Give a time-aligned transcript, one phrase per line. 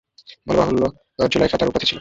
[0.47, 0.83] বলাবাহুল্য,
[1.29, 1.89] যুলায়খা তার উপাধি ছিল।